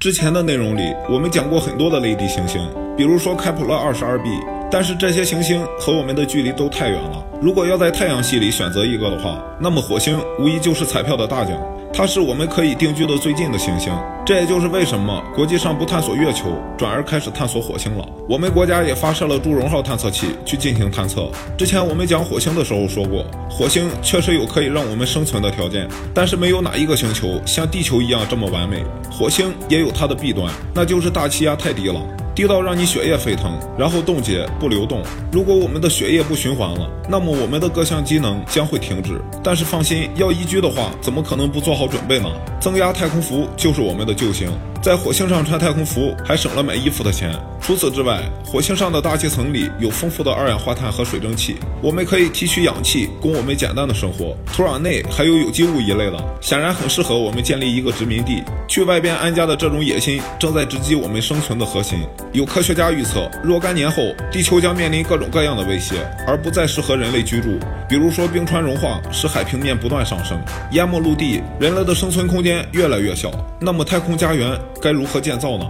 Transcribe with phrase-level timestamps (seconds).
[0.00, 2.58] 之前的内容里，我们讲过很多的类地行星，
[2.96, 4.30] 比如说开普勒二十二 b，
[4.70, 7.22] 但是这些行星和我们的距离都太远了。
[7.38, 11.54] 如果要在太阳系里选择一个的话，那么火星无疑就是彩票的大奖。
[11.92, 13.92] 它是我们可以定居的最近的行星，
[14.30, 18.08] 这也就是为什么国际上不探索月球，转而开始探索火星了。
[18.28, 21.28] 我们国家也发射了祝融号探测器去进行探测。
[21.58, 28.84] 之前我们讲火星的时候说过，火星确实有可以让我们生存的条件，但是没有哪一个星球像地球一样这么完美。
[29.10, 32.00] 火星也有它的弊端，那就是大气压太低了。
[32.40, 35.02] 低到让你血液沸腾，然后冻结不流动。
[35.30, 39.20] 如果我们的血液不循环了，那么我们的各项机能将会停止。
[39.44, 42.30] 但是放心，要移居的话，怎么可能不做好准备呢？
[42.58, 44.50] 增压太空服就是我们的救星。
[44.80, 47.38] 在火星上穿太空服，还省了买衣服的钱。
[47.60, 54.36] 除此之外，火星上的大气层里有丰富的二氧化碳和水蒸气，我们可以提取氧气供我们简单的生活。
[54.52, 58.42] 土壤内还有有机物一类的，显然很适合我们建立一个殖民地。
[58.66, 61.98] 去外边安家的这种野心，正在直击我们生存的核心。
[62.32, 64.02] 有科学家预测，若干年后，
[64.32, 67.58] 地球将面临各种各样的威胁，而不再适合人类居住。
[67.88, 70.40] 比如说，冰川融化使海平面不断上升，
[70.72, 73.30] 淹没陆地，人类的生存空间越来越小。
[73.60, 74.58] 那么，太空家园？
[74.80, 75.66] 该如何建造呢？